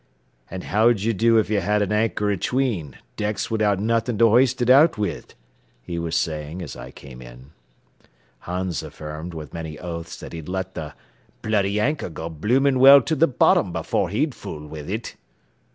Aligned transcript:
"An' 0.49 0.61
how'd 0.61 1.01
ye 1.01 1.13
do 1.13 1.37
if 1.37 1.47
ye 1.47 1.57
had 1.57 1.83
an 1.83 1.91
anchor 1.91 2.31
atween, 2.31 2.97
decks 3.17 3.51
widout 3.51 3.79
nothin' 3.79 4.17
to 4.17 4.29
hoist 4.29 4.59
it 4.59 4.67
out 4.67 4.97
wid?" 4.97 5.35
he 5.83 5.99
was 5.99 6.15
saying 6.15 6.59
as 6.63 6.75
I 6.75 6.89
came 6.89 7.21
in. 7.21 7.51
Hans 8.39 8.81
affirmed, 8.81 9.35
with 9.35 9.53
many 9.53 9.77
oaths, 9.77 10.19
that 10.19 10.33
he'd 10.33 10.49
let 10.49 10.73
the 10.73 10.95
"bloody 11.43 11.75
hancor 11.77 12.09
go 12.09 12.29
bloomin' 12.29 12.79
well 12.79 12.99
to 13.03 13.15
the 13.15 13.27
bottom 13.27 13.71
before 13.71 14.09
he'd 14.09 14.33
fool 14.33 14.65
wid 14.65 14.89
it." 14.89 15.17